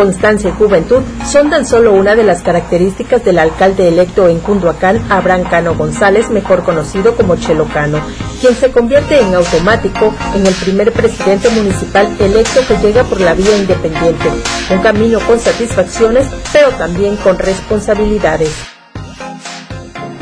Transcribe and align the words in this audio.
constancia 0.00 0.48
y 0.48 0.52
juventud 0.54 1.02
son 1.26 1.50
tan 1.50 1.66
solo 1.66 1.92
una 1.92 2.16
de 2.16 2.24
las 2.24 2.40
características 2.40 3.22
del 3.22 3.38
alcalde 3.38 3.86
electo 3.86 4.28
en 4.28 4.38
Cunduacán, 4.38 4.98
Abraham 5.10 5.44
Cano 5.44 5.74
González, 5.74 6.30
mejor 6.30 6.62
conocido 6.62 7.14
como 7.16 7.36
Chelo 7.36 7.66
Cano, 7.66 8.00
quien 8.40 8.54
se 8.54 8.70
convierte 8.70 9.20
en 9.20 9.34
automático 9.34 10.14
en 10.34 10.46
el 10.46 10.54
primer 10.54 10.90
presidente 10.94 11.50
municipal 11.50 12.08
electo 12.18 12.60
que 12.66 12.78
llega 12.78 13.04
por 13.04 13.20
la 13.20 13.34
vía 13.34 13.54
independiente, 13.58 14.24
un 14.70 14.78
camino 14.78 15.20
con 15.20 15.38
satisfacciones, 15.38 16.26
pero 16.50 16.70
también 16.70 17.16
con 17.16 17.38
responsabilidades. 17.38 18.52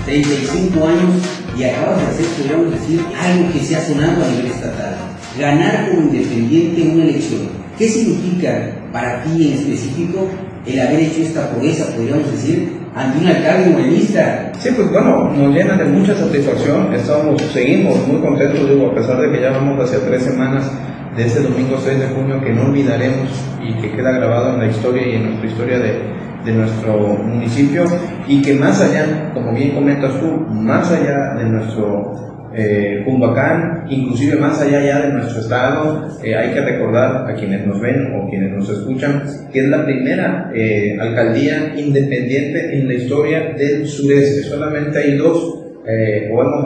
35 0.06 0.86
años 0.88 1.22
y 1.56 1.62
acabas 1.62 2.00
de 2.00 2.06
hacer, 2.06 2.26
podríamos 2.36 2.72
decir, 2.72 3.00
algo 3.16 3.52
que 3.52 3.60
se 3.60 3.76
ha 3.76 3.86
sonado 3.86 4.24
a 4.24 4.28
nivel 4.28 4.46
estatal. 4.46 4.96
Ganar 5.38 5.90
como 5.90 6.10
independiente 6.10 6.82
en 6.82 6.90
una 6.90 7.04
elección. 7.04 7.48
¿Qué 7.78 7.88
significa 7.88 8.77
para 8.92 9.22
ti 9.22 9.48
en 9.48 9.54
específico 9.54 10.28
el 10.66 10.80
haber 10.80 11.00
hecho 11.00 11.22
esta 11.22 11.50
proeza, 11.50 11.94
podríamos 11.94 12.30
decir, 12.30 12.78
ante 12.94 13.18
un 13.18 13.26
alcalde 13.26 13.70
humanista? 13.70 14.52
Sí, 14.58 14.70
pues 14.74 14.90
bueno, 14.90 15.30
nos 15.30 15.54
llena 15.54 15.76
de 15.76 15.84
mucha 15.84 16.14
satisfacción. 16.14 16.92
Estamos, 16.92 17.40
seguimos 17.52 18.06
muy 18.06 18.20
contentos, 18.20 18.68
digo, 18.68 18.90
a 18.90 18.94
pesar 18.94 19.20
de 19.20 19.30
que 19.30 19.40
ya 19.40 19.50
vamos 19.50 19.82
hacia 19.82 20.00
tres 20.00 20.22
semanas 20.22 20.70
de 21.16 21.26
este 21.26 21.40
domingo 21.40 21.76
6 21.82 21.98
de 21.98 22.06
junio 22.08 22.40
que 22.40 22.52
no 22.52 22.66
olvidaremos 22.66 23.28
y 23.62 23.72
que 23.80 23.92
queda 23.92 24.12
grabado 24.12 24.54
en 24.54 24.60
la 24.60 24.66
historia 24.66 25.06
y 25.06 25.16
en 25.16 25.24
nuestra 25.24 25.48
historia 25.48 25.78
de, 25.78 26.00
de 26.44 26.52
nuestro 26.52 26.98
municipio 27.24 27.84
y 28.26 28.42
que 28.42 28.54
más 28.54 28.80
allá, 28.80 29.32
como 29.34 29.52
bien 29.52 29.74
comentas 29.74 30.20
tú, 30.20 30.26
más 30.50 30.90
allá 30.90 31.34
de 31.38 31.44
nuestro 31.44 32.37
eh, 32.58 33.04
inclusive 33.88 34.36
más 34.36 34.60
allá 34.60 34.84
ya 34.84 35.06
de 35.06 35.12
nuestro 35.12 35.40
estado, 35.40 36.08
eh, 36.24 36.34
hay 36.34 36.52
que 36.52 36.60
recordar 36.60 37.30
a 37.30 37.34
quienes 37.34 37.64
nos 37.64 37.80
ven 37.80 38.14
o 38.16 38.28
quienes 38.28 38.52
nos 38.52 38.68
escuchan 38.68 39.22
que 39.52 39.60
es 39.60 39.68
la 39.68 39.84
primera 39.84 40.50
eh, 40.52 40.96
alcaldía 41.00 41.74
independiente 41.76 42.76
en 42.76 42.88
la 42.88 42.94
historia 42.94 43.54
del 43.56 43.86
sureste. 43.86 44.42
Solamente 44.42 44.98
hay 44.98 45.16
dos, 45.16 45.60
eh, 45.86 46.30
o 46.32 46.42
hemos, 46.42 46.64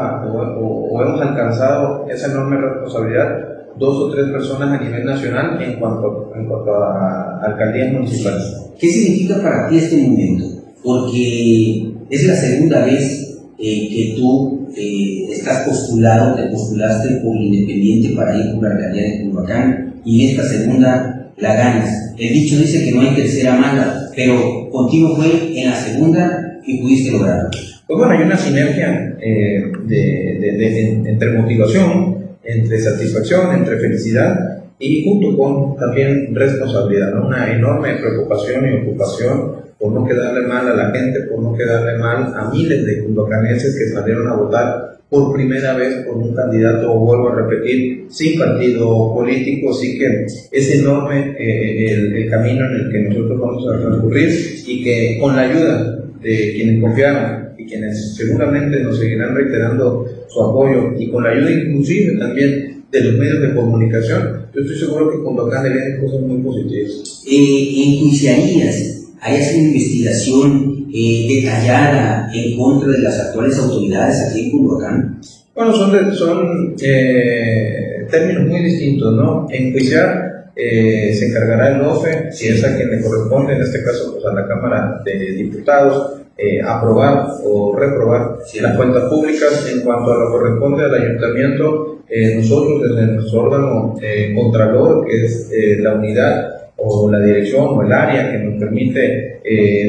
o, 0.59 1.03
hemos 1.03 1.21
alcanzado 1.21 2.07
esa 2.09 2.33
enorme 2.33 2.57
responsabilidad 2.57 3.49
dos 3.79 3.97
o 3.97 4.11
tres 4.11 4.31
personas 4.31 4.81
a 4.81 4.83
nivel 4.83 5.05
nacional 5.05 5.63
en 5.63 5.79
cuanto, 5.79 6.33
en 6.35 6.47
cuanto 6.47 6.73
a 6.73 7.41
alcaldías 7.43 7.93
municipales. 7.93 8.71
¿Qué 8.79 8.89
significa 8.89 9.43
para 9.43 9.69
ti 9.69 9.79
este 9.79 9.97
momento? 9.97 10.45
Porque 10.83 11.93
es 12.09 12.27
la 12.27 12.35
segunda 12.35 12.85
vez 12.85 13.41
eh, 13.59 13.89
que 13.91 14.15
tú 14.17 14.62
eh, 14.77 15.27
estás 15.31 15.67
postulado, 15.67 16.35
te 16.35 16.49
postulaste 16.49 17.21
por 17.23 17.37
Independiente 17.37 18.15
para 18.17 18.37
ir 18.37 18.55
por 18.55 18.65
la 18.65 18.75
alcaldía 18.75 19.03
de 19.03 19.23
Culhuacán 19.23 19.95
y 20.05 20.31
esta 20.31 20.45
segunda 20.45 21.33
la 21.37 21.55
ganas. 21.55 22.15
El 22.19 22.33
dicho 22.33 22.57
dice 22.59 22.85
que 22.85 22.93
no 22.93 23.01
hay 23.01 23.15
tercera 23.15 23.57
mala, 23.57 24.11
pero 24.15 24.71
contigo 24.71 25.17
fue 25.17 25.59
en 25.59 25.71
la 25.71 25.77
segunda 25.77 26.59
que 26.65 26.79
pudiste 26.81 27.13
lograrlo. 27.13 27.51
Pues 27.87 27.99
bueno, 27.99 28.13
hay 28.13 28.23
una 28.23 28.37
sinergia 28.37 29.17
eh, 29.21 29.63
de, 29.87 30.39
de, 30.41 31.11
entre 31.11 31.33
motivación, 31.33 32.17
entre 32.45 32.81
satisfacción, 32.81 33.55
entre 33.55 33.79
felicidad 33.79 34.63
y 34.79 35.05
junto 35.05 35.37
con 35.37 35.77
también 35.77 36.35
responsabilidad, 36.35 37.25
una 37.25 37.53
enorme 37.53 37.95
preocupación 37.97 38.65
y 38.67 38.89
ocupación 38.89 39.53
por 39.83 39.93
no 39.93 40.07
quedarle 40.07 40.47
mal 40.47 40.69
a 40.69 40.77
la 40.77 40.91
gente, 40.93 41.23
por 41.23 41.43
no 41.43 41.55
quedarle 41.55 41.99
mal 41.99 42.33
a 42.37 42.53
miles 42.53 42.87
de 42.87 43.03
cundocaneses 43.03 43.77
que 43.77 43.89
salieron 43.89 44.29
a 44.29 44.37
votar 44.37 45.01
por 45.11 45.35
primera 45.35 45.77
vez 45.77 46.07
por 46.07 46.19
un 46.19 46.33
candidato, 46.37 46.97
vuelvo 47.01 47.31
a 47.31 47.43
repetir, 47.43 48.07
sin 48.09 48.39
partido 48.39 49.13
político, 49.13 49.73
así 49.73 49.99
que 49.99 50.25
es 50.53 50.75
enorme 50.77 51.35
eh, 51.37 51.95
el, 51.95 52.15
el, 52.15 52.31
camino 52.31 52.65
en 52.67 52.75
el 52.75 52.93
que 52.93 53.01
nosotros 53.01 53.41
vamos 53.41 53.65
a 53.75 53.81
transcurrir 53.81 54.31
y 54.69 54.85
que 54.85 55.19
con 55.21 55.35
la 55.35 55.43
ayuda 55.43 56.05
de 56.23 56.53
quienes 56.55 56.81
confiaron 56.81 57.49
y 57.59 57.67
quienes 57.67 58.15
seguramente 58.15 58.79
nos 58.85 59.01
seguirán 59.01 59.35
reiterando 59.35 60.07
su 60.29 60.43
apoyo 60.45 60.93
y 60.97 61.11
con 61.11 61.25
la 61.25 61.31
ayuda 61.31 61.51
inclusive 61.51 62.17
también 62.21 62.85
de 62.93 63.01
los 63.01 63.15
medios 63.15 63.43
de 63.43 63.55
comunicación, 63.55 64.47
yo 64.55 64.61
estoy 64.61 64.79
seguro 64.79 65.11
que 65.11 65.25
con 65.25 65.37
le 65.37 65.71
vienen 65.71 66.01
cosas 66.01 66.21
muy 66.21 66.41
positivas. 66.41 67.25
Eh, 67.27 67.83
¿Enjuiciarías? 67.85 69.02
¿Hay 69.25 69.41
una 69.41 69.53
investigación 69.53 70.89
eh, 70.93 71.27
detallada 71.29 72.29
en 72.35 72.59
contra 72.59 72.91
de 72.91 72.99
las 72.99 73.21
actuales 73.21 73.57
autoridades 73.57 74.21
aquí 74.21 74.47
en 74.47 74.51
Culhuacán? 74.51 75.21
Bueno, 75.55 75.73
son, 75.73 76.13
son 76.13 76.75
eh, 76.83 78.05
términos 78.11 78.49
muy 78.49 78.65
distintos, 78.65 79.15
¿no? 79.15 79.47
Enjuiciar 79.49 80.51
eh, 80.57 81.15
se 81.15 81.29
encargará 81.29 81.77
el 81.77 81.83
OFE, 81.83 82.33
si 82.33 82.49
es 82.49 82.65
a 82.65 82.77
quien 82.77 82.91
le 82.91 83.01
corresponde, 83.01 83.55
en 83.55 83.63
este 83.63 83.85
caso 83.85 84.13
pues, 84.13 84.25
a 84.27 84.35
la 84.35 84.49
Cámara 84.49 85.01
de 85.05 85.15
Diputados, 85.35 86.15
eh, 86.37 86.61
aprobar 86.61 87.29
o 87.45 87.77
reprobar 87.79 88.39
las 88.61 88.77
cuentas 88.77 89.05
públicas. 89.05 89.71
En 89.73 89.83
cuanto 89.83 90.13
a 90.13 90.19
lo 90.19 90.27
que 90.27 90.33
corresponde 90.33 90.85
al 90.85 90.95
ayuntamiento, 90.95 92.01
nosotros 92.37 92.83
desde 92.83 93.13
nuestro 93.13 93.45
órgano 93.45 93.95
contralor, 94.35 95.07
que 95.07 95.25
es 95.25 95.49
la 95.79 95.95
unidad 95.95 96.62
o 96.85 97.11
la 97.11 97.21
dirección 97.21 97.67
o 97.69 97.83
el 97.83 97.93
área 97.93 98.31
que 98.31 98.39
nos 98.39 98.59
permite 98.59 99.41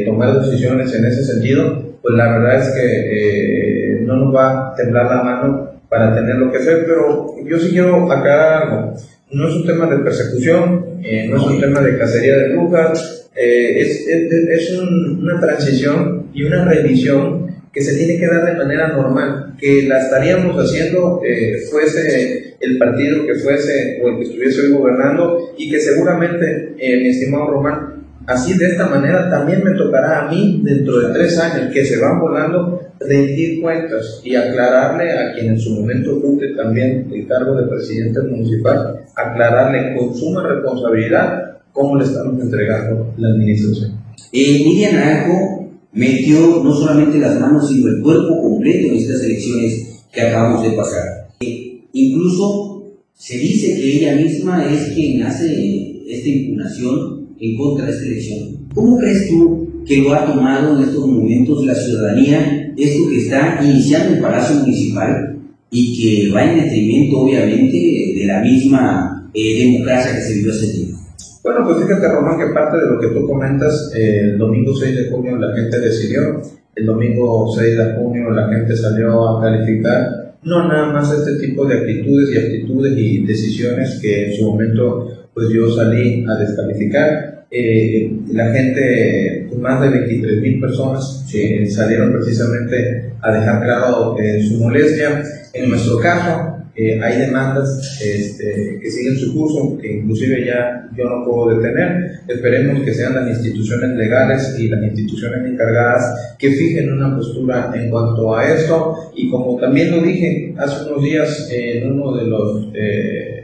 tomar 0.05 0.39
decisiones 0.39 0.93
en 0.93 1.05
ese 1.05 1.23
sentido, 1.23 1.81
pues 2.01 2.15
la 2.15 2.37
verdad 2.37 2.55
es 2.57 2.73
que 2.73 4.01
no 4.05 4.17
nos 4.17 4.35
va 4.35 4.71
a 4.71 4.75
temblar 4.75 5.05
la 5.05 5.23
mano 5.23 5.71
para 5.89 6.13
tener 6.13 6.35
lo 6.35 6.51
que 6.51 6.57
hacer, 6.57 6.85
pero 6.85 7.35
yo 7.45 7.57
sí 7.59 7.71
quiero 7.71 8.11
aclarar 8.11 8.63
algo. 8.63 8.93
No 9.31 9.47
es 9.47 9.55
un 9.55 9.65
tema 9.65 9.87
de 9.87 10.03
persecución, 10.03 10.85
no 11.29 11.37
es 11.37 11.43
un 11.43 11.59
tema 11.59 11.81
de 11.81 11.97
cacería 11.97 12.35
de 12.37 12.49
brujas, 12.49 13.23
eh, 13.35 13.81
es, 13.81 14.07
es, 14.07 14.79
una 14.79 15.39
transición 15.39 16.27
y 16.33 16.43
una 16.43 16.65
revisión 16.65 17.52
que 17.73 17.81
se 17.81 17.97
tiene 17.97 18.19
que 18.19 18.27
dar 18.27 18.45
de 18.45 18.53
manera 18.53 18.89
normal, 18.89 19.55
que 19.59 19.87
la 19.87 19.99
estaríamos 19.99 20.55
haciendo 20.55 21.21
eh, 21.25 21.57
fuese 21.71 22.55
el 22.59 22.77
partido 22.77 23.25
que 23.25 23.35
fuese 23.35 23.99
o 24.01 24.09
el 24.09 24.17
que 24.17 24.23
estuviese 24.23 24.61
hoy 24.61 24.73
gobernando 24.73 25.53
y 25.57 25.71
que 25.71 25.79
seguramente, 25.79 26.75
eh, 26.77 27.01
mi 27.01 27.09
estimado 27.09 27.47
Román, 27.47 28.05
así 28.27 28.57
de 28.57 28.67
esta 28.67 28.87
manera 28.87 29.29
también 29.29 29.63
me 29.63 29.75
tocará 29.75 30.21
a 30.21 30.31
mí 30.31 30.61
dentro 30.63 30.99
de 30.99 31.13
tres 31.13 31.37
años 31.39 31.73
que 31.73 31.83
se 31.83 31.99
van 31.99 32.19
volando 32.19 32.79
rendir 32.99 33.61
cuentas 33.61 34.21
y 34.23 34.35
aclararle 34.35 35.11
a 35.11 35.33
quien 35.33 35.47
en 35.47 35.59
su 35.59 35.71
momento 35.71 36.17
ocupe 36.17 36.49
también 36.55 37.09
el 37.11 37.27
cargo 37.27 37.55
de 37.55 37.67
presidente 37.67 38.21
municipal, 38.21 38.99
aclararle 39.15 39.95
con 39.95 40.15
suma 40.15 40.47
responsabilidad 40.47 41.57
cómo 41.71 41.97
le 41.97 42.05
estamos 42.05 42.41
entregando 42.41 43.13
la 43.17 43.29
administración. 43.29 43.99
Eh, 44.31 44.63
Miriam 44.63 44.95
Naranjo 44.95 45.52
metió 45.93 46.63
no 46.63 46.73
solamente 46.73 47.19
las 47.19 47.39
manos, 47.39 47.69
sino 47.69 47.87
el 47.89 48.01
cuerpo 48.01 48.41
completo 48.41 48.87
en 48.87 48.95
estas 48.95 49.23
elecciones 49.23 50.03
que 50.11 50.21
acabamos 50.21 50.63
de 50.63 50.75
pasar. 50.75 51.03
Eh, 51.39 51.81
incluso 51.93 52.93
se 53.13 53.37
dice 53.37 53.75
que 53.75 53.97
ella 53.97 54.15
misma 54.15 54.65
es 54.71 54.93
quien 54.93 55.23
hace 55.23 56.01
esta 56.07 56.29
impugnación 56.29 57.27
en 57.39 57.57
contra 57.57 57.85
de 57.85 57.91
esta 57.91 58.05
elección. 58.05 58.67
¿Cómo 58.73 58.97
crees 58.97 59.29
tú 59.29 59.67
que 59.85 59.97
lo 59.97 60.13
ha 60.13 60.25
tomado 60.25 60.77
en 60.77 60.87
estos 60.87 61.07
momentos 61.07 61.65
la 61.65 61.75
ciudadanía, 61.75 62.73
esto 62.77 63.09
que 63.09 63.17
está 63.17 63.59
iniciando 63.63 64.15
el 64.15 64.21
Palacio 64.21 64.55
Municipal 64.57 65.39
y 65.69 65.97
que 65.97 66.31
va 66.31 66.45
en 66.45 66.63
detrimento, 66.63 67.19
obviamente, 67.19 67.77
de 67.77 68.25
la 68.25 68.41
misma 68.41 69.29
eh, 69.33 69.65
democracia 69.65 70.15
que 70.15 70.21
se 70.21 70.33
vivió 70.35 70.51
hace 70.51 70.67
tiempo? 70.67 71.02
Bueno, 71.43 71.65
pues 71.65 71.83
fíjate, 71.83 72.07
Román, 72.07 72.39
que 72.39 72.53
parte 72.53 72.77
de 72.77 72.85
lo 72.89 72.99
que 73.01 73.07
tú 73.07 73.27
comentas, 73.27 73.91
eh, 73.93 74.19
el 74.31 74.37
domingo 74.37 74.73
6 74.73 74.95
de 74.95 75.09
junio 75.09 75.35
la 75.35 75.53
gente 75.53 75.77
decidió, 75.77 76.41
el 76.73 76.85
domingo 76.85 77.53
6 77.53 77.77
de 77.77 77.93
junio 77.95 78.31
la 78.31 78.47
gente 78.47 78.73
salió 78.77 79.27
a 79.27 79.41
calificar, 79.41 80.35
no 80.43 80.67
nada 80.69 80.93
más 80.93 81.11
este 81.11 81.45
tipo 81.45 81.65
de 81.65 81.79
actitudes 81.79 82.33
y 82.33 82.37
actitudes 82.37 82.97
y 82.97 83.25
decisiones 83.25 83.99
que 84.01 84.27
en 84.27 84.33
su 84.33 84.45
momento 84.45 85.29
pues 85.33 85.49
yo 85.49 85.69
salí 85.69 86.25
a 86.29 86.35
descalificar. 86.35 87.45
Eh, 87.51 88.11
la 88.31 88.51
gente, 88.51 89.49
más 89.59 89.81
de 89.81 89.89
23 89.89 90.41
mil 90.41 90.59
personas 90.59 91.25
que 91.31 91.65
salieron 91.67 92.13
precisamente 92.13 93.11
a 93.21 93.31
dejar 93.31 93.63
claro 93.63 94.15
eh, 94.17 94.41
su 94.41 94.57
molestia. 94.59 95.21
En 95.53 95.69
nuestro 95.69 95.99
caso, 95.99 96.52
eh, 96.75 96.99
hay 96.99 97.19
demandas 97.19 98.01
este, 98.03 98.79
que 98.81 98.89
siguen 98.89 99.15
su 99.15 99.35
curso, 99.35 99.77
que 99.79 99.97
inclusive 99.97 100.43
ya 100.43 100.89
yo 100.97 101.03
no 101.03 101.23
puedo 101.23 101.55
detener. 101.55 102.21
Esperemos 102.27 102.81
que 102.83 102.93
sean 102.93 103.13
las 103.13 103.29
instituciones 103.29 103.91
legales 103.95 104.55
y 104.57 104.69
las 104.69 104.81
instituciones 104.83 105.45
encargadas 105.45 106.35
que 106.39 106.49
fijen 106.49 106.91
una 106.91 107.15
postura 107.15 107.71
en 107.75 107.91
cuanto 107.91 108.35
a 108.35 108.51
esto. 108.51 109.11
Y 109.15 109.29
como 109.29 109.59
también 109.59 109.91
lo 109.91 110.01
dije 110.01 110.55
hace 110.57 110.89
unos 110.89 111.03
días 111.03 111.49
en 111.51 111.91
uno 111.91 112.15
de 112.17 112.25
los... 112.25 112.67
Eh, 112.73 113.39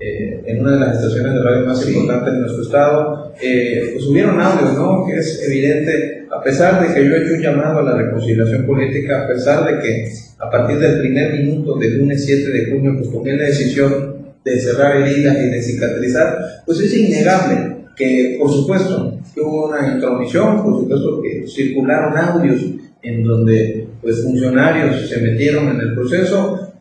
eh, 0.00 0.42
en 0.44 0.60
una 0.60 0.72
de 0.72 0.80
las 0.80 0.96
estaciones 0.96 1.32
de 1.32 1.42
radio 1.42 1.66
más 1.66 1.88
importantes 1.88 2.34
de 2.34 2.40
nuestro 2.40 2.62
estado, 2.62 3.32
pues 3.40 4.06
hubieron 4.06 4.38
audios, 4.38 4.74
¿no? 4.74 5.06
Que 5.06 5.16
es 5.16 5.42
evidente, 5.48 6.23
a 6.34 6.42
pesar 6.42 6.82
de 6.82 6.92
que 6.92 7.08
yo 7.08 7.14
he 7.14 7.24
hecho 7.24 7.34
un 7.34 7.40
llamado 7.40 7.78
a 7.78 7.82
la 7.82 7.96
reconciliación 7.96 8.66
política, 8.66 9.24
a 9.24 9.28
pesar 9.28 9.64
de 9.66 9.80
que 9.80 10.08
a 10.38 10.50
partir 10.50 10.78
del 10.78 10.98
primer 10.98 11.32
minuto 11.34 11.78
del 11.78 11.98
lunes 11.98 12.24
7 12.24 12.50
de 12.50 12.70
junio, 12.70 12.94
pues 12.98 13.10
tomé 13.10 13.36
la 13.36 13.44
decisión 13.44 14.14
de 14.44 14.60
cerrar 14.60 14.96
heridas 14.96 15.36
y 15.38 15.50
de 15.50 15.62
cicatrizar, 15.62 16.36
pues 16.66 16.80
es 16.80 16.96
innegable 16.96 17.76
que 17.96 18.36
por 18.38 18.50
supuesto 18.50 19.16
hubo 19.36 19.68
una 19.68 19.94
intromisión, 19.94 20.62
por 20.62 20.80
supuesto 20.80 21.22
que 21.22 21.46
circularon 21.46 22.16
audios 22.16 22.60
en 23.02 23.22
donde 23.22 23.86
pues 24.02 24.22
funcionarios 24.22 25.08
se 25.08 25.20
metieron 25.20 25.68
en 25.68 25.80
el 25.80 25.94
proceso, 25.94 26.72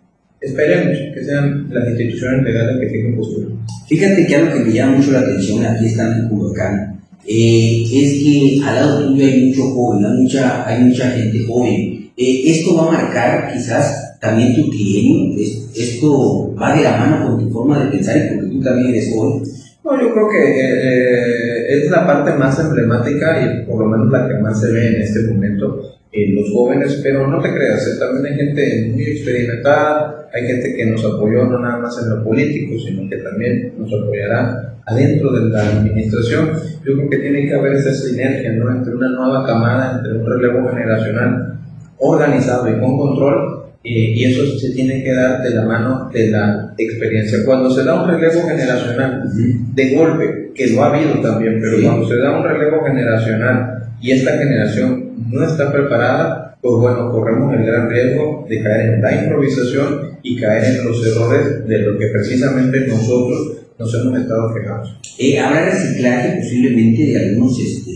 esperemos 0.41 0.97
que 1.13 1.23
sean 1.23 1.67
las 1.69 1.88
instituciones 1.89 2.44
legales 2.44 2.79
que 2.79 2.88
tengan 2.88 3.15
postura. 3.15 3.47
Fíjate 3.88 4.25
que 4.25 4.35
algo 4.35 4.53
que 4.53 4.63
me 4.63 4.73
llama 4.73 4.97
mucho 4.97 5.11
la 5.11 5.19
atención 5.19 5.63
aquí 5.63 5.85
estando 5.85 6.23
en 6.23 6.29
Culiacán 6.29 7.02
eh, 7.25 7.84
es 7.92 8.24
que 8.24 8.62
al 8.66 8.75
lado 8.75 9.08
tuyo 9.08 9.25
hay 9.25 9.48
mucho 9.48 9.64
joven, 9.72 10.06
hay 10.06 10.22
mucha, 10.22 10.68
hay 10.68 10.84
mucha 10.84 11.12
gente 11.12 11.46
joven. 11.46 12.12
Eh, 12.16 12.44
esto 12.46 12.75
va 12.75 12.88
a 12.88 12.92
marcar 12.92 13.54
quizás 13.54 14.18
también 14.20 14.56
tu 14.56 14.70
trienio, 14.70 15.36
esto 15.75 16.54
va 16.56 16.75
de 16.75 16.84
la 16.84 16.98
mano 16.98 17.28
con 17.28 17.44
tu 17.44 17.52
forma 17.52 17.84
de 17.84 17.92
pensar 17.92 18.18
y 18.18 18.36
porque 18.36 18.50
tú 18.50 18.62
también 18.62 18.90
eres 18.90 19.14
joven. 19.14 19.44
No, 19.84 20.02
yo 20.02 20.14
creo 20.14 20.30
que 20.30 20.38
eh, 20.40 21.32
es 21.68 21.89
la 21.89 22.06
parte 22.06 22.33
más 22.33 22.60
emblemática 22.60 23.42
y 23.42 23.65
por 23.65 23.80
lo 23.80 23.86
menos 23.86 24.12
la 24.12 24.27
que 24.27 24.36
más 24.36 24.60
se 24.60 24.71
ve 24.71 24.95
en 24.95 25.01
este 25.01 25.27
momento 25.27 25.81
en 26.12 26.36
los 26.36 26.51
jóvenes, 26.51 27.00
pero 27.04 27.27
no 27.27 27.42
te 27.42 27.51
creas, 27.54 27.98
también 28.00 28.33
hay 28.33 28.38
gente 28.38 28.92
muy 28.94 29.04
experimentada, 29.04 30.30
hay 30.31 30.45
gente 30.45 30.75
que 30.75 30.86
nos 30.86 31.04
apoyó 31.04 31.45
no 31.45 31.60
nada 31.60 31.80
más 31.80 31.98
en 32.04 32.10
lo 32.12 32.24
político, 32.24 32.75
sino 32.80 33.10
que 33.10 33.18
también 33.18 33.74
nos 33.77 33.92
apoyará 33.92 34.75
adentro 34.86 35.31
de 35.31 35.50
la 35.50 35.68
administración. 35.69 36.51
Yo 36.86 36.95
creo 36.95 37.10
que 37.10 37.18
tiene 37.18 37.48
que 37.48 37.56
haber 37.56 37.74
esa 37.74 37.94
sinergia 37.94 38.51
¿no? 38.54 38.71
entre 38.71 38.95
una 38.95 39.10
nueva 39.10 39.45
camada, 39.45 39.98
entre 39.98 40.19
un 40.19 40.25
relevo 40.25 40.69
generacional 40.69 41.60
organizado 41.98 42.69
y 42.69 42.80
con 42.80 42.98
control, 42.98 43.62
y 43.83 44.24
eso 44.24 44.57
se 44.57 44.71
tiene 44.71 45.03
que 45.03 45.12
dar 45.12 45.41
de 45.41 45.50
la 45.50 45.65
mano 45.65 46.09
de 46.13 46.31
la 46.31 46.74
experiencia. 46.77 47.39
Cuando 47.45 47.69
se 47.69 47.83
da 47.83 48.01
un 48.01 48.09
relevo 48.09 48.47
generacional 48.47 49.24
de 49.75 49.95
golpe, 49.95 50.51
que 50.56 50.68
lo 50.68 50.83
ha 50.83 50.95
habido 50.95 51.19
también, 51.21 51.59
pero 51.62 51.81
cuando 51.81 52.07
se 52.07 52.18
da 52.18 52.38
un 52.38 52.44
relevo 52.44 52.83
generacional 52.85 53.89
y 54.01 54.12
esta 54.12 54.38
generación 54.38 55.30
no 55.30 55.45
está 55.45 55.71
preparada, 55.71 56.57
pues 56.62 56.75
bueno, 56.80 57.12
corremos 57.12 57.53
el 57.56 57.65
gran 57.65 57.89
riesgo 57.89 58.45
de 58.47 58.63
caer 58.63 58.94
en 58.94 59.01
la 59.01 59.24
improvisación 59.24 60.18
y 60.24 60.39
caer 60.39 60.79
en 60.79 60.86
los 60.86 61.06
errores 61.06 61.68
de 61.68 61.79
lo 61.79 61.97
que 61.97 62.07
precisamente 62.07 62.88
nosotros 62.88 63.57
nos 63.77 63.94
hemos 63.95 64.19
estado 64.19 64.53
quejando. 64.53 64.89
Eh, 65.18 65.39
¿Habrá 65.39 65.65
reciclaje 65.65 66.38
posiblemente 66.38 67.06
de 67.06 67.19
algunos 67.19 67.59
este, 67.59 67.91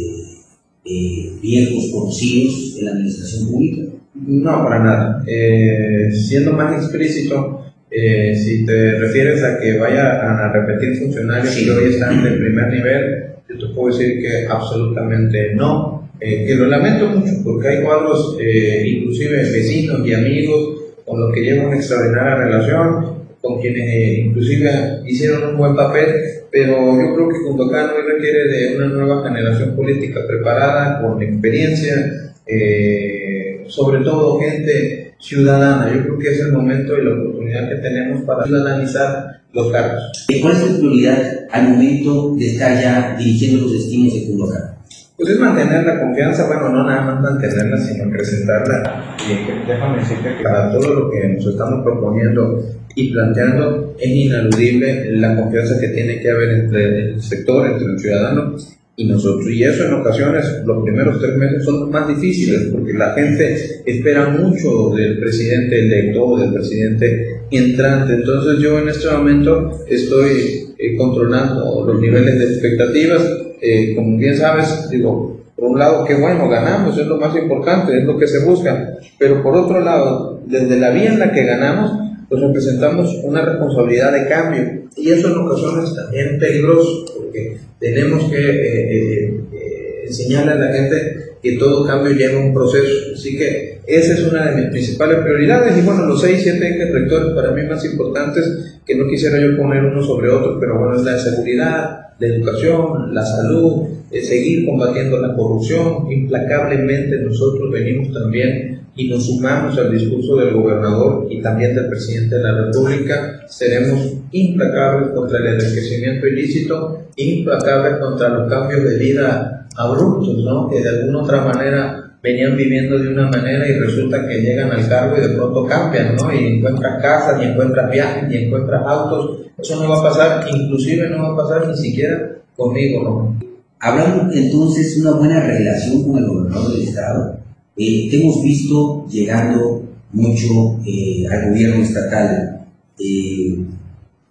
eh, 0.83 1.31
viejos 1.41 1.91
conocidos 1.93 2.75
en 2.77 2.85
la 2.85 2.91
administración 2.91 3.49
pública? 3.49 3.96
No, 4.25 4.63
para 4.63 4.79
nada. 4.79 5.23
Eh, 5.27 6.09
siendo 6.11 6.53
más 6.53 6.81
explícito, 6.81 7.65
eh, 7.89 8.35
si 8.35 8.65
te 8.65 8.93
refieres 8.99 9.43
a 9.43 9.59
que 9.59 9.77
vaya 9.77 10.45
a 10.45 10.51
repetir 10.51 10.97
funcionarios 10.97 11.55
que 11.55 11.71
hoy 11.71 11.93
están 11.93 12.23
del 12.23 12.39
primer 12.39 12.71
nivel, 12.73 13.25
yo 13.49 13.57
te 13.57 13.73
puedo 13.73 13.95
decir 13.95 14.21
que 14.21 14.47
absolutamente 14.47 15.53
no. 15.55 16.09
que 16.19 16.55
lo 16.55 16.65
lamento 16.65 17.09
mucho 17.09 17.31
porque 17.43 17.67
hay 17.67 17.83
cuadros, 17.83 18.37
inclusive 18.39 19.37
vecinos 19.37 20.05
y 20.05 20.13
amigos, 20.13 20.77
con 21.05 21.21
los 21.21 21.33
que 21.33 21.41
llevo 21.41 21.67
una 21.67 21.77
extraordinaria 21.77 22.35
relación, 22.35 23.17
con 23.41 23.61
quienes 23.61 23.89
eh, 23.89 24.21
inclusive 24.25 24.69
hicieron 25.05 25.51
un 25.51 25.57
buen 25.57 25.75
papel, 25.75 26.07
pero 26.51 26.75
yo 26.99 27.15
creo 27.15 27.29
que 27.29 27.41
Cundocán 27.47 27.91
hoy 27.91 28.13
requiere 28.13 28.47
de 28.47 28.75
una 28.75 28.87
nueva 28.87 29.27
generación 29.27 29.75
política 29.75 30.21
preparada, 30.27 31.01
con 31.01 31.21
experiencia, 31.21 32.33
eh, 32.45 33.36
sobre 33.67 34.03
todo 34.03 34.39
gente 34.39 35.15
ciudadana. 35.19 35.93
Yo 35.93 36.03
creo 36.03 36.19
que 36.19 36.31
es 36.31 36.39
el 36.39 36.53
momento 36.53 36.97
y 36.97 37.03
la 37.03 37.13
oportunidad 37.13 37.69
que 37.69 37.75
tenemos 37.75 38.21
para 38.23 38.43
ciudadanizar 38.43 39.41
los 39.53 39.71
cargos. 39.71 40.27
¿Cuál 40.41 40.53
es 40.53 40.67
tu 40.67 40.79
prioridad 40.79 41.47
al 41.51 41.69
momento 41.69 42.35
de 42.35 42.47
estar 42.47 42.81
ya 42.81 43.15
dirigiendo 43.17 43.63
los 43.63 43.73
destinos 43.73 44.13
de 44.13 44.27
Cundocán? 44.27 44.77
Pues 45.17 45.29
es 45.31 45.39
mantener 45.39 45.83
la 45.83 45.99
confianza, 45.99 46.45
bueno, 46.45 46.69
no 46.69 46.83
nada 46.83 47.01
más 47.01 47.21
mantenerla, 47.21 47.77
sino 47.77 48.03
acrecentarla. 48.05 49.15
Y 49.27 49.67
déjame 49.67 49.97
decirte 49.97 50.35
que 50.37 50.43
para 50.43 50.71
todo 50.71 50.93
lo 50.93 51.09
que 51.09 51.27
nos 51.29 51.47
estamos 51.47 51.83
proponiendo 51.83 52.63
y 52.93 53.11
planteando, 53.11 53.95
es 53.99 54.09
inaludible 54.09 55.17
la 55.17 55.35
confianza 55.35 55.79
que 55.79 55.87
tiene 55.87 56.19
que 56.19 56.29
haber 56.29 56.49
entre 56.51 56.99
el 56.99 57.21
sector, 57.21 57.65
entre 57.65 57.93
el 57.93 57.99
ciudadano 57.99 58.55
y 58.97 59.05
nosotros. 59.05 59.47
Y 59.49 59.63
eso 59.63 59.85
en 59.85 59.93
ocasiones, 59.93 60.43
los 60.65 60.83
primeros 60.83 61.21
tres 61.21 61.37
meses 61.37 61.63
son 61.63 61.89
más 61.89 62.07
difíciles, 62.09 62.69
porque 62.73 62.91
la 62.93 63.13
gente 63.13 63.55
espera 63.85 64.27
mucho 64.29 64.89
del 64.89 65.19
presidente 65.19 65.79
electo 65.79 66.37
del 66.37 66.51
presidente 66.51 67.41
entrante. 67.51 68.15
Entonces 68.15 68.59
yo 68.59 68.79
en 68.79 68.89
este 68.89 69.09
momento 69.09 69.85
estoy 69.87 70.73
eh, 70.77 70.97
controlando 70.97 71.85
los 71.85 72.01
niveles 72.01 72.37
de 72.37 72.45
expectativas 72.45 73.23
eh, 73.59 73.95
como 73.95 74.17
bien 74.17 74.37
sabes, 74.37 74.87
digo, 74.91 75.39
por 75.55 75.71
un 75.71 75.79
lado, 75.79 76.05
qué 76.05 76.13
bueno, 76.13 76.47
ganamos, 76.47 76.97
es 76.97 77.07
lo 77.07 77.17
más 77.17 77.35
importante, 77.35 77.97
es 77.97 78.03
lo 78.03 78.17
que 78.17 78.27
se 78.27 78.45
busca, 78.45 78.93
pero 79.17 79.41
por 79.41 79.55
otro 79.55 79.79
lado, 79.79 80.41
desde 80.45 80.79
la 80.79 80.91
vía 80.91 81.11
en 81.11 81.19
la 81.19 81.31
que 81.31 81.43
ganamos, 81.43 81.91
pues 82.29 82.41
representamos 82.41 83.13
una 83.23 83.45
responsabilidad 83.45 84.11
de 84.13 84.27
cambio, 84.27 84.87
y 84.95 85.09
eso 85.09 85.27
en 85.27 85.37
ocasiones 85.37 85.95
también 85.95 86.37
peligroso, 86.39 87.05
porque 87.15 87.57
tenemos 87.79 88.29
que 88.29 88.37
eh, 88.37 89.27
eh, 89.53 90.03
enseñarle 90.07 90.51
a 90.53 90.55
la 90.55 90.73
gente 90.73 90.95
que 91.41 91.57
todo 91.57 91.85
cambio 91.85 92.13
lleva 92.13 92.39
un 92.39 92.53
proceso, 92.53 93.13
así 93.13 93.37
que 93.37 93.79
esa 93.85 94.13
es 94.13 94.23
una 94.23 94.51
de 94.51 94.61
mis 94.61 94.71
principales 94.71 95.19
prioridades, 95.19 95.77
y 95.77 95.81
bueno, 95.81 96.05
los 96.05 96.21
seis, 96.21 96.41
siete 96.41 96.67
ejes 96.67 96.91
rectores 96.91 97.33
para 97.33 97.51
mí 97.51 97.61
más 97.63 97.85
importantes, 97.85 98.79
que 98.85 98.95
no 98.95 99.07
quisiera 99.07 99.39
yo 99.39 99.55
poner 99.55 99.83
uno 99.83 100.01
sobre 100.01 100.29
otro, 100.29 100.59
pero 100.59 100.79
bueno, 100.79 100.95
es 100.95 101.03
la 101.03 101.17
seguridad, 101.17 102.07
la 102.19 102.27
educación, 102.27 103.13
la 103.13 103.23
salud, 103.23 103.87
seguir 104.11 104.65
combatiendo 104.65 105.19
la 105.19 105.35
corrupción. 105.35 106.11
Implacablemente 106.11 107.17
nosotros 107.17 107.71
venimos 107.71 108.13
también 108.13 108.76
y 108.97 109.07
nos 109.09 109.25
sumamos 109.27 109.77
al 109.77 109.91
discurso 109.91 110.35
del 110.37 110.55
gobernador 110.55 111.27
y 111.29 111.41
también 111.41 111.75
del 111.75 111.87
presidente 111.87 112.35
de 112.35 112.43
la 112.43 112.65
República. 112.65 113.41
Seremos 113.47 114.13
implacables 114.31 115.11
contra 115.11 115.37
el 115.37 115.47
enriquecimiento 115.47 116.27
ilícito, 116.27 117.03
implacables 117.15 117.99
contra 117.99 118.29
los 118.29 118.49
cambios 118.49 118.83
de 118.83 118.97
vida 118.97 119.67
abruptos, 119.77 120.43
¿no? 120.43 120.67
que 120.67 120.81
de 120.81 120.89
alguna 120.89 121.21
otra 121.21 121.45
manera 121.45 122.07
venían 122.23 122.57
viviendo 122.57 122.97
de 122.97 123.09
una 123.09 123.29
manera 123.29 123.67
y 123.69 123.73
resulta 123.73 124.27
que 124.27 124.41
llegan 124.41 124.71
al 124.71 124.89
cargo 124.89 125.17
y 125.17 125.21
de 125.21 125.35
pronto 125.35 125.65
cambian, 125.65 126.15
¿no? 126.15 126.33
Y 126.33 126.57
encuentras 126.57 127.01
casas, 127.01 127.41
y 127.41 127.45
encuentras 127.45 127.91
viajes, 127.91 128.33
y 128.33 128.45
encuentras 128.45 128.81
autos. 128.85 129.41
Eso 129.57 129.81
no 129.81 129.89
va 129.89 129.99
a 129.99 130.03
pasar, 130.03 130.45
inclusive 130.49 131.09
no 131.09 131.23
va 131.23 131.33
a 131.33 131.37
pasar 131.37 131.67
ni 131.67 131.77
siquiera 131.77 132.37
conmigo, 132.55 133.03
¿no? 133.03 133.47
Hablando 133.79 134.33
entonces 134.33 134.97
una 134.97 135.11
buena 135.11 135.39
relación 135.41 136.03
con 136.03 136.17
el 136.17 136.27
gobernador 136.27 136.71
del 136.71 136.81
estado, 136.81 137.37
eh, 137.77 138.09
hemos 138.11 138.43
visto 138.43 139.05
llegando 139.09 139.83
mucho 140.11 140.79
eh, 140.85 141.25
al 141.29 141.51
gobierno 141.51 141.83
estatal. 141.83 142.65
Eh, 142.99 143.55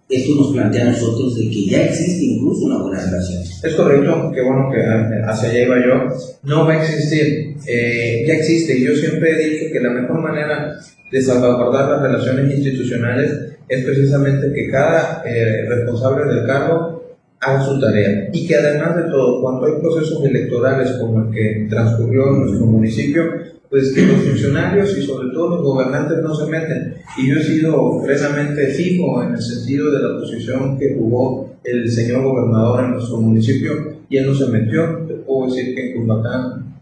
esto 0.09 0.35
nos 0.35 0.53
plantea 0.53 0.87
a 0.87 0.91
nosotros 0.91 1.35
de 1.35 1.49
que 1.49 1.65
ya 1.65 1.83
existe 1.83 2.23
incluso 2.23 2.65
una 2.65 2.81
buena 2.81 3.03
relación. 3.03 3.43
Es 3.63 3.73
correcto, 3.75 4.31
qué 4.33 4.41
bueno 4.41 4.71
que 4.71 4.81
hacia 5.25 5.49
allá 5.49 5.63
iba 5.63 5.85
yo. 5.85 6.15
No 6.43 6.65
va 6.65 6.73
a 6.73 6.83
existir, 6.83 7.57
eh, 7.67 8.23
ya 8.25 8.35
existe. 8.35 8.81
Yo 8.81 8.95
siempre 8.95 9.31
he 9.31 9.49
dicho 9.49 9.65
que 9.71 9.81
la 9.81 9.89
mejor 9.89 10.21
manera 10.21 10.77
de 11.11 11.21
salvaguardar 11.21 11.89
las 11.89 12.01
relaciones 12.01 12.57
institucionales 12.57 13.31
es 13.67 13.83
precisamente 13.83 14.53
que 14.53 14.69
cada 14.69 15.23
eh, 15.25 15.65
responsable 15.67 16.33
del 16.33 16.45
cargo 16.45 16.96
haga 17.39 17.63
su 17.63 17.79
tarea. 17.79 18.29
Y 18.33 18.47
que 18.47 18.55
además 18.55 18.95
de 18.95 19.03
todo, 19.03 19.41
cuando 19.41 19.65
hay 19.65 19.81
procesos 19.81 20.23
electorales 20.23 20.91
como 20.93 21.23
el 21.23 21.31
que 21.31 21.67
transcurrió 21.69 22.29
en 22.29 22.45
nuestro 22.45 22.65
municipio, 22.65 23.23
pues 23.69 23.93
que 23.93 24.01
los 24.01 24.21
funcionarios 24.21 24.97
y 24.97 25.01
sobre 25.03 25.29
todo 25.33 25.57
los 25.57 25.63
gobernantes 25.63 26.19
no 26.21 26.33
se 26.33 26.49
meten. 26.49 26.95
Y 27.17 27.29
yo 27.29 27.35
he 27.35 27.43
sido 27.43 28.01
plenamente 28.03 28.67
fijo 28.67 29.23
en 29.23 29.33
el 29.33 29.41
sentido 29.41 29.91
de 29.91 30.01
la 30.01 30.19
posición 30.19 30.77
que 30.77 30.95
jugó 30.95 31.55
el 31.63 31.89
señor 31.89 32.23
gobernador 32.23 32.85
en 32.85 32.91
nuestro 32.91 33.17
municipio 33.17 33.97
y 34.09 34.17
él 34.17 34.27
no 34.27 34.33
se 34.33 34.47
metió. 34.47 35.05
Te 35.07 35.15
puedo 35.15 35.53
decir 35.53 35.75
que 35.75 35.91
en 35.91 35.97
Culbatán 35.97 36.75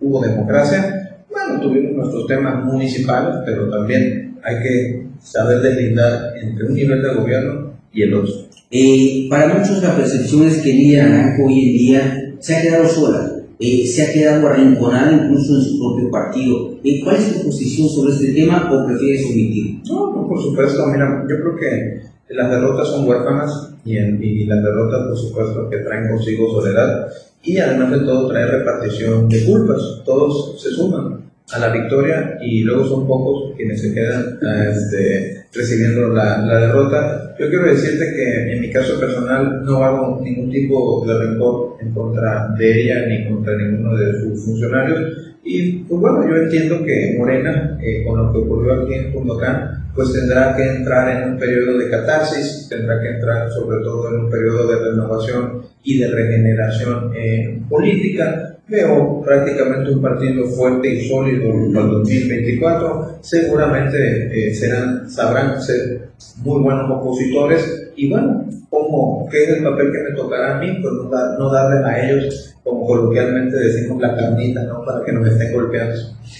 hubo 0.00 0.20
democracia. 0.20 1.24
Bueno, 1.30 1.60
tuvimos 1.60 1.92
nuestros 1.92 2.26
temas 2.26 2.64
municipales, 2.64 3.36
pero 3.44 3.70
también 3.70 4.36
hay 4.42 4.62
que 4.62 5.06
saber 5.20 5.60
deslindar 5.60 6.32
entre 6.40 6.66
un 6.66 6.74
nivel 6.74 7.02
de 7.02 7.14
gobierno 7.14 7.72
y 7.92 8.02
el 8.02 8.14
otro. 8.14 8.43
Eh, 8.76 9.28
para 9.30 9.54
muchos 9.54 9.80
la 9.80 9.94
percepción 9.94 10.48
es 10.48 10.58
que 10.58 10.72
Lía 10.72 11.36
hoy 11.40 11.68
en 11.68 11.78
día 11.78 12.34
se 12.40 12.56
ha 12.56 12.62
quedado 12.62 12.88
sola 12.88 13.34
eh, 13.60 13.86
se 13.86 14.02
ha 14.02 14.12
quedado 14.12 14.48
arrinconada 14.48 15.12
incluso 15.12 15.54
en 15.54 15.62
su 15.62 15.78
propio 15.78 16.10
partido. 16.10 16.72
Eh, 16.82 17.00
¿Cuál 17.04 17.16
es 17.16 17.32
tu 17.32 17.44
posición 17.44 17.88
sobre 17.88 18.12
este 18.12 18.32
tema 18.32 18.68
o 18.72 18.86
prefieres 18.86 19.26
omitir? 19.26 19.80
No, 19.88 20.12
no, 20.12 20.28
por 20.28 20.42
supuesto, 20.42 20.86
mira, 20.88 21.24
yo 21.28 21.36
creo 21.36 21.56
que 21.56 22.34
las 22.34 22.50
derrotas 22.50 22.88
son 22.88 23.08
huérfanas 23.08 23.70
y, 23.84 23.96
y 23.96 24.46
las 24.46 24.60
derrotas, 24.60 25.06
por 25.06 25.16
supuesto, 25.16 25.70
que 25.70 25.78
traen 25.78 26.08
consigo 26.08 26.50
soledad 26.50 27.06
y 27.44 27.58
además 27.58 27.92
de 27.92 27.98
todo 28.00 28.28
trae 28.28 28.46
repartición 28.46 29.28
de 29.28 29.44
culpas. 29.44 30.02
Todos 30.04 30.60
se 30.60 30.70
suman 30.70 31.20
a 31.52 31.58
la 31.60 31.68
victoria 31.68 32.38
y 32.42 32.62
luego 32.64 32.84
son 32.84 33.06
pocos 33.06 33.54
quienes 33.56 33.80
se 33.80 33.94
quedan 33.94 34.38
este, 34.68 35.43
recibiendo 35.54 36.08
la, 36.08 36.38
la, 36.38 36.60
derrota. 36.60 37.34
Yo 37.38 37.48
quiero 37.48 37.66
decirte 37.66 38.12
que 38.14 38.52
en 38.52 38.60
mi 38.60 38.70
caso 38.70 38.98
personal 38.98 39.62
no 39.64 39.84
hago 39.84 40.20
ningún 40.22 40.50
tipo 40.50 41.04
de 41.06 41.18
rencor 41.18 41.76
en 41.80 41.92
contra 41.92 42.48
de 42.58 42.82
ella 42.82 43.06
ni 43.06 43.28
contra 43.28 43.56
ninguno 43.56 43.96
de 43.96 44.20
sus 44.20 44.44
funcionarios. 44.44 45.33
Y 45.44 45.72
pues 45.80 46.00
bueno, 46.00 46.26
yo 46.26 46.36
entiendo 46.42 46.82
que 46.84 47.16
Morena, 47.18 47.78
eh, 47.82 48.02
con 48.06 48.16
lo 48.16 48.32
que 48.32 48.38
ocurrió 48.38 48.82
aquí 48.82 48.94
en 48.94 49.12
Cundocán, 49.12 49.84
pues 49.94 50.12
tendrá 50.12 50.56
que 50.56 50.64
entrar 50.64 51.16
en 51.16 51.32
un 51.32 51.38
periodo 51.38 51.78
de 51.78 51.90
catarsis, 51.90 52.66
tendrá 52.68 53.00
que 53.00 53.10
entrar 53.10 53.50
sobre 53.50 53.84
todo 53.84 54.08
en 54.08 54.24
un 54.24 54.30
periodo 54.30 54.68
de 54.68 54.90
renovación 54.90 55.62
y 55.82 55.98
de 55.98 56.08
regeneración 56.08 57.12
eh, 57.14 57.60
política. 57.68 58.56
Veo 58.66 59.22
prácticamente 59.22 59.92
un 59.92 60.00
partido 60.00 60.46
fuerte 60.46 60.88
y 60.88 61.06
sólido 61.06 61.52
para 61.74 61.84
el 61.84 61.90
2024. 61.92 63.18
Seguramente 63.20 64.48
eh, 64.48 64.54
serán, 64.54 65.10
sabrán 65.10 65.60
ser 65.60 66.08
muy 66.42 66.62
buenos 66.62 66.90
opositores 66.90 67.83
y 67.96 68.10
bueno, 68.10 68.44
como, 68.70 69.28
¿qué 69.30 69.44
es 69.44 69.48
el 69.50 69.62
papel 69.62 69.92
que 69.92 70.10
me 70.10 70.16
tocará 70.16 70.56
a 70.56 70.60
mí? 70.60 70.68
Pues 70.82 70.94
no, 70.94 71.38
no 71.38 71.52
darle 71.52 71.88
a 71.88 72.10
ellos, 72.10 72.54
como 72.62 72.86
coloquialmente 72.86 73.56
decimos, 73.56 74.00
la 74.00 74.16
carnita, 74.16 74.64
¿no? 74.64 74.84
Para 74.84 75.04
que 75.04 75.12
nos 75.12 75.28
estén 75.28 75.52
golpeando. 75.52 75.94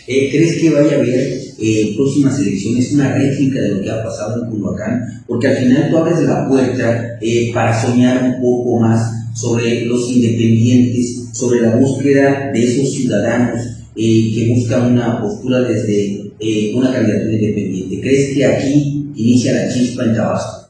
Eh, 0.07 0.31
¿Crees 0.31 0.61
que 0.61 0.71
vaya 0.71 0.97
a 0.97 1.01
haber 1.01 1.39
eh, 1.59 1.95
próximas 1.97 2.39
elecciones 2.41 2.93
una 2.93 3.15
réplica 3.15 3.61
de 3.61 3.69
lo 3.71 3.83
que 3.83 3.91
ha 3.91 4.03
pasado 4.03 4.43
en 4.43 4.51
Culhuacán? 4.51 5.03
Porque 5.27 5.49
al 5.49 5.57
final 5.57 5.91
tú 5.91 5.99
abres 5.99 6.21
la 6.23 6.49
puerta 6.49 7.19
eh, 7.21 7.51
para 7.55 7.81
soñar 7.81 8.23
un 8.23 8.41
poco 8.41 8.81
más 8.81 9.13
sobre 9.35 9.85
los 9.87 10.11
independientes, 10.11 11.31
sobre 11.33 11.61
la 11.61 11.77
búsqueda 11.77 12.51
de 12.53 12.65
esos 12.65 12.93
ciudadanos 12.93 13.61
que 13.95 14.53
buscan 14.57 14.93
una 14.93 15.21
postura 15.21 15.61
desde 15.61 16.33
una 16.75 16.93
candidatura 16.93 17.33
independiente. 17.33 18.01
¿Crees 18.01 18.35
que 18.35 18.45
aquí 18.45 19.07
inicia 19.15 19.53
la 19.53 19.73
chispa 19.73 20.05
en 20.05 20.15
Tabasco? 20.15 20.64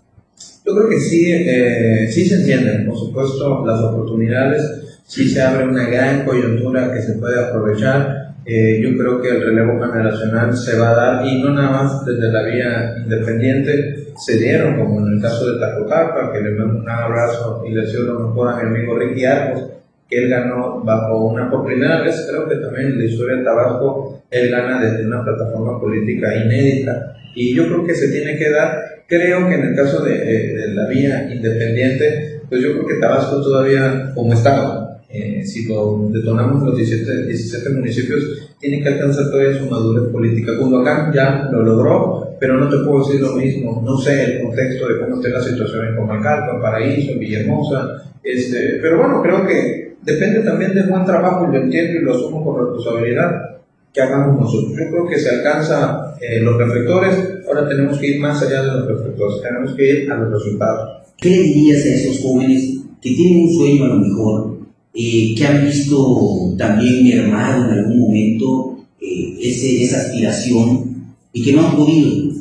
Yo 0.64 0.74
creo 0.74 0.88
que 0.88 0.98
sí, 0.98 1.30
eh, 1.30 2.08
sí 2.10 2.24
se 2.24 2.36
entienden, 2.36 2.86
por 2.86 2.96
supuesto, 2.96 3.66
las 3.66 3.80
oportunidades, 3.82 5.02
sí 5.06 5.28
se 5.28 5.42
abre 5.42 5.68
una 5.68 5.90
gran 5.90 6.24
coyuntura 6.24 6.90
que 6.90 7.02
se 7.02 7.18
puede 7.18 7.38
aprovechar. 7.38 8.32
Eh, 8.46 8.80
yo 8.82 8.96
creo 8.96 9.20
que 9.20 9.28
el 9.28 9.42
relevo 9.42 9.78
generacional 9.78 10.56
se 10.56 10.78
va 10.78 10.90
a 10.90 10.94
dar 10.94 11.26
y 11.26 11.42
no 11.42 11.50
nada 11.50 11.70
más 11.70 12.06
desde 12.06 12.32
la 12.32 12.42
vía 12.44 12.94
independiente 12.96 14.06
se 14.16 14.38
dieron, 14.38 14.78
como 14.78 15.06
en 15.06 15.14
el 15.14 15.20
caso 15.20 15.52
de 15.52 15.60
Tacotapa, 15.60 16.32
que 16.32 16.40
le 16.40 16.52
mando 16.52 16.78
un 16.78 16.88
abrazo 16.88 17.62
y 17.68 17.74
le 17.74 17.82
deseo 17.82 18.04
lo 18.04 18.20
mejor 18.20 18.48
a 18.48 18.62
mi 18.62 18.62
amigo 18.62 18.98
Ricky 18.98 19.24
Arcos, 19.26 19.68
que 20.08 20.16
él 20.16 20.30
ganó 20.30 20.82
bajo 20.82 21.26
una, 21.26 21.50
por 21.50 21.66
primera 21.66 22.00
vez, 22.00 22.26
creo 22.26 22.48
que 22.48 22.56
también 22.56 22.86
en 22.86 22.98
la 23.00 23.04
historia 23.04 23.36
de 23.36 23.44
Tabasco, 23.44 24.22
él 24.30 24.50
gana 24.50 24.80
desde 24.80 25.06
una 25.06 25.22
plataforma 25.22 25.78
política 25.78 26.34
inédita. 26.34 27.16
Y 27.34 27.54
yo 27.54 27.66
creo 27.66 27.86
que 27.86 27.94
se 27.94 28.08
tiene 28.08 28.38
que 28.38 28.50
dar 28.50 28.93
Creo 29.06 29.48
que 29.48 29.54
en 29.54 29.68
el 29.68 29.76
caso 29.76 30.02
de, 30.02 30.68
la 30.74 30.88
vía 30.88 31.28
independiente, 31.32 32.40
pues 32.48 32.62
yo 32.62 32.72
creo 32.72 32.86
que 32.86 33.00
Tabasco 33.00 33.42
todavía, 33.42 34.12
como 34.14 34.32
estaba, 34.32 34.98
eh, 35.10 35.44
si 35.44 35.66
lo 35.66 36.08
detonamos 36.10 36.62
los 36.62 36.76
17, 36.76 37.26
17 37.26 37.70
municipios, 37.70 38.54
tiene 38.58 38.82
que 38.82 38.88
alcanzar 38.88 39.30
todavía 39.30 39.58
su 39.58 39.66
madurez 39.66 40.10
política. 40.10 40.52
acá 40.52 41.12
ya 41.14 41.48
lo 41.52 41.62
logró, 41.62 42.36
pero 42.40 42.58
no 42.58 42.68
te 42.68 42.78
puedo 42.78 43.06
decir 43.06 43.20
lo 43.20 43.34
mismo. 43.34 43.82
No 43.84 43.98
sé 43.98 44.24
el 44.36 44.42
contexto 44.42 44.88
de 44.88 45.00
cómo 45.00 45.16
esté 45.16 45.28
la 45.28 45.42
situación 45.42 45.86
en 45.86 45.96
Comalcalco, 45.96 46.56
en 46.56 46.62
Paraíso, 46.62 47.12
en 47.12 47.18
Villahermosa. 47.18 48.02
Este, 48.22 48.78
pero 48.80 48.98
bueno, 48.98 49.22
creo 49.22 49.46
que 49.46 49.96
depende 50.02 50.40
también 50.40 50.74
del 50.74 50.88
buen 50.88 51.04
trabajo 51.04 51.46
y 51.46 51.52
lo 51.54 51.62
entiendo 51.62 51.98
y 51.98 52.02
lo 52.02 52.14
asumo 52.14 52.42
con 52.42 52.64
responsabilidad 52.64 53.53
que 53.94 54.02
hagamos 54.02 54.40
nosotros. 54.40 54.72
Yo 54.72 54.90
creo 54.90 55.06
que 55.06 55.18
se 55.18 55.30
alcanza 55.30 56.16
eh, 56.20 56.40
los 56.40 56.58
reflectores, 56.58 57.16
ahora 57.46 57.68
tenemos 57.68 57.96
que 57.98 58.08
ir 58.08 58.20
más 58.20 58.42
allá 58.42 58.62
de 58.62 58.66
los 58.66 58.88
reflectores, 58.88 59.40
tenemos 59.40 59.72
que 59.74 59.88
ir 59.88 60.10
a 60.10 60.16
los 60.16 60.32
resultados. 60.32 61.02
¿Qué 61.16 61.30
le 61.30 61.42
dirías 61.42 61.84
a 61.84 61.88
esos 61.88 62.20
jóvenes 62.20 62.80
que 63.00 63.10
tienen 63.14 63.44
un 63.44 63.54
sueño 63.54 63.84
a 63.84 63.88
lo 63.88 64.00
mejor, 64.00 64.58
eh, 64.92 65.34
que 65.36 65.46
han 65.46 65.64
visto 65.64 66.54
también 66.58 67.04
mermado 67.04 67.66
en 67.66 67.78
algún 67.78 68.00
momento 68.00 68.78
eh, 69.00 69.36
ese, 69.40 69.84
esa 69.84 69.98
aspiración 69.98 71.14
y 71.32 71.42
que 71.42 71.52
no 71.52 71.64
han 71.64 71.76
podido? 71.76 72.34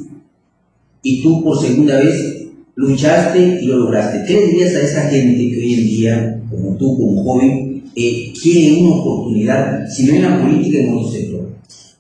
Y 1.03 1.21
tú 1.21 1.43
por 1.43 1.59
segunda 1.59 1.99
vez 1.99 2.47
luchaste 2.75 3.59
y 3.61 3.67
lo 3.67 3.77
lograste. 3.77 4.23
¿Qué 4.25 4.33
le 4.33 4.47
dirías 4.47 4.75
a 4.75 4.81
esa 4.81 5.01
gente 5.09 5.37
que 5.37 5.57
hoy 5.57 5.73
en 5.75 5.83
día, 5.85 6.41
como 6.49 6.75
tú, 6.77 6.97
como 6.97 7.23
joven, 7.23 7.72
quiere 7.93 8.81
una 8.81 8.95
oportunidad, 8.95 9.87
si 9.87 10.05
no 10.05 10.13
hay 10.13 10.19
una 10.19 10.41
política 10.41 10.79
en 10.79 10.93
un 10.93 11.11
sector? 11.11 11.49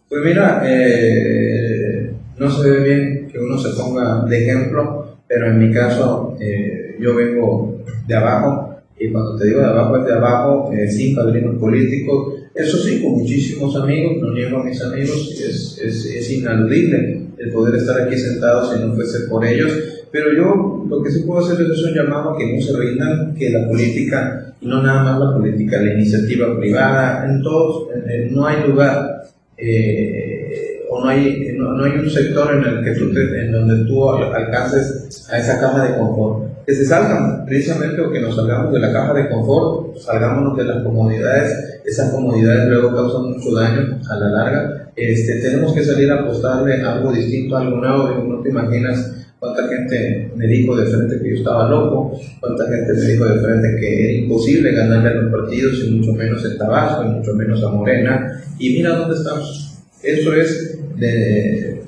Pues 0.09 0.21
mira, 0.23 0.63
eh, 0.65 2.11
no 2.37 2.49
se 2.49 2.69
ve 2.69 2.83
bien 2.83 3.27
que 3.31 3.39
uno 3.39 3.57
se 3.57 3.69
ponga 3.69 4.25
de 4.25 4.43
ejemplo, 4.43 5.17
pero 5.27 5.49
en 5.49 5.59
mi 5.59 5.73
caso 5.73 6.37
eh, 6.39 6.97
yo 6.99 7.15
vengo 7.15 7.83
de 8.07 8.15
abajo 8.15 8.75
y 8.99 9.11
cuando 9.11 9.35
te 9.37 9.47
digo 9.47 9.59
de 9.59 9.65
abajo 9.65 9.97
es 9.97 10.05
de 10.05 10.13
abajo, 10.13 10.71
eh, 10.71 10.87
sin 10.89 11.15
padrinos 11.15 11.57
políticos, 11.57 12.35
eso 12.55 12.77
sí, 12.77 13.01
con 13.01 13.13
muchísimos 13.13 13.75
amigos, 13.75 14.17
no 14.21 14.31
niego 14.33 14.59
a 14.59 14.63
mis 14.63 14.79
amigos, 14.81 15.31
es, 15.33 15.79
es, 15.83 16.05
es 16.05 16.31
inaludible 16.31 17.23
el 17.37 17.51
poder 17.51 17.75
estar 17.75 18.01
aquí 18.01 18.17
sentado 18.17 18.71
si 18.71 18.79
no 18.79 18.93
fuese 18.93 19.27
por 19.27 19.45
ellos, 19.45 20.02
pero 20.13 20.31
yo 20.31 20.85
lo 20.87 21.01
que 21.01 21.09
sí 21.09 21.23
puedo 21.23 21.43
hacer 21.43 21.59
es 21.59 21.83
un 21.83 21.91
llamado 21.95 22.29
a 22.29 22.37
que 22.37 22.53
no 22.53 22.61
se 22.61 22.77
rindan, 22.77 23.33
que 23.33 23.49
la 23.49 23.67
política, 23.67 24.53
no 24.61 24.83
nada 24.83 25.01
más 25.01 25.19
la 25.19 25.33
política, 25.33 25.81
la 25.81 25.95
iniciativa 25.95 26.55
privada, 26.55 27.25
en 27.27 27.41
todos, 27.41 27.87
no 28.29 28.45
hay 28.45 28.67
lugar 28.67 29.23
eh, 29.57 30.85
o 30.87 31.03
no 31.03 31.09
hay, 31.09 31.55
no, 31.57 31.83
hay 31.83 31.93
un 31.93 32.07
sector 32.07 32.53
en 32.53 32.63
el 32.63 32.83
que 32.83 32.91
tú 32.91 33.05
en 33.17 33.51
donde 33.53 33.85
tú 33.85 34.07
alcances 34.07 35.27
a 35.31 35.39
esa 35.39 35.59
caja 35.59 35.83
de 35.83 35.97
confort. 35.97 36.63
Que 36.63 36.75
se 36.75 36.85
salgan 36.85 37.43
precisamente 37.47 37.99
o 37.99 38.11
que 38.11 38.21
nos 38.21 38.35
salgamos 38.35 38.71
de 38.71 38.79
la 38.81 38.93
caja 38.93 39.13
de 39.15 39.29
confort, 39.29 39.97
salgámonos 39.97 40.55
de 40.55 40.65
las 40.65 40.83
comodidades, 40.83 41.81
esas 41.85 42.11
comodidades 42.11 42.69
luego 42.69 42.95
causan 42.95 43.31
mucho 43.31 43.51
daño 43.55 43.99
a 44.07 44.15
la 44.19 44.29
larga. 44.29 44.91
Este, 44.95 45.39
tenemos 45.41 45.73
que 45.73 45.83
salir 45.83 46.11
a 46.11 46.19
apostarle 46.19 46.83
algo 46.83 47.11
distinto, 47.11 47.57
algo 47.57 47.77
nuevo, 47.77 48.23
no 48.25 48.41
te 48.41 48.49
imaginas 48.49 49.22
cuánta 49.43 49.67
gente 49.67 50.31
me 50.37 50.47
dijo 50.47 50.73
de 50.73 50.85
frente 50.85 51.21
que 51.21 51.31
yo 51.31 51.35
estaba 51.35 51.69
loco, 51.69 52.17
cuánta 52.39 52.63
gente 52.65 52.93
me 52.93 53.11
dijo 53.11 53.25
de 53.25 53.41
frente 53.41 53.75
que 53.77 54.03
era 54.03 54.13
imposible 54.23 54.71
ganarle 54.71 55.09
a 55.09 55.13
los 55.15 55.31
partidos 55.33 55.83
y 55.83 55.91
mucho 55.91 56.13
menos 56.13 56.45
en 56.45 56.57
Tabasco 56.57 57.03
y 57.03 57.09
mucho 57.09 57.33
menos 57.33 57.61
a 57.61 57.67
Morena. 57.67 58.41
Y 58.57 58.69
mira 58.69 58.95
dónde 58.95 59.17
estamos. 59.17 59.81
Eso 60.01 60.33
es, 60.33 60.79
de, 60.97 61.81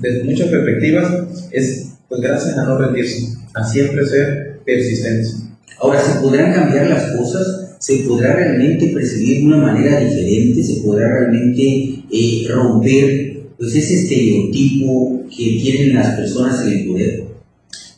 desde 0.00 0.24
muchas 0.24 0.48
perspectivas, 0.48 1.12
es 1.50 1.98
pues 2.08 2.22
gracias 2.22 2.56
a 2.56 2.64
no 2.64 2.78
rendirse, 2.78 3.36
a 3.52 3.62
siempre 3.62 4.06
ser 4.06 4.60
persistentes. 4.64 5.44
Ahora, 5.80 6.00
¿se 6.00 6.18
podrán 6.18 6.54
cambiar 6.54 6.88
las 6.88 7.12
cosas? 7.12 7.76
¿Se 7.78 8.04
podrá 8.08 8.36
realmente 8.36 8.88
percibir 8.88 9.40
de 9.40 9.46
una 9.48 9.58
manera 9.58 10.00
diferente? 10.00 10.62
¿Se 10.62 10.80
podrá 10.80 11.08
realmente 11.08 12.04
eh, 12.10 12.46
romper 12.48 13.41
pues 13.62 13.76
ese 13.76 13.94
estereotipo 13.94 15.22
que 15.30 15.44
tienen 15.62 15.94
las 15.94 16.16
personas 16.16 16.66
en 16.66 16.72
el 16.72 16.86
poder? 16.88 17.22